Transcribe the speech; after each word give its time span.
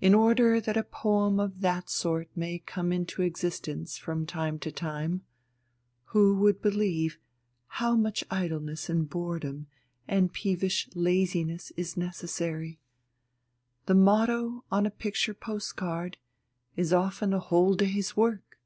In 0.00 0.14
order 0.14 0.60
that 0.60 0.76
a 0.76 0.84
poem 0.84 1.40
of 1.40 1.60
that 1.60 1.90
sort 1.90 2.28
may 2.36 2.60
come 2.60 2.92
into 2.92 3.22
existence 3.22 3.98
from 3.98 4.26
time 4.26 4.60
to 4.60 4.70
time 4.70 5.22
who 6.14 6.36
would 6.36 6.62
believe 6.62 7.18
how 7.82 7.96
much 7.96 8.22
idleness 8.30 8.88
and 8.88 9.10
boredom 9.10 9.66
and 10.06 10.32
peevish 10.32 10.88
laziness 10.94 11.72
is 11.76 11.96
necessary? 11.96 12.78
The 13.86 13.96
motto 13.96 14.62
on 14.70 14.86
a 14.86 14.90
picture 14.92 15.34
postcard 15.34 16.16
is 16.76 16.92
often 16.92 17.34
a 17.34 17.40
whole 17.40 17.74
day's 17.74 18.16
work. 18.16 18.60